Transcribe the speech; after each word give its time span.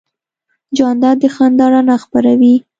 جانداد 0.77 1.17
د 1.21 1.23
خندا 1.35 1.65
رڼا 1.73 1.95
خپروي. 2.03 2.55